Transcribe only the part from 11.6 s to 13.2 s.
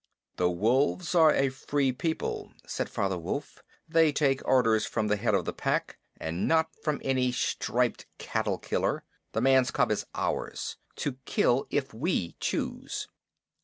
if we choose."